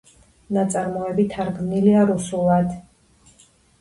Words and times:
ნაწარმოები 0.55 1.25
თარგმნილია 1.33 2.07
რუსულად. 2.13 2.73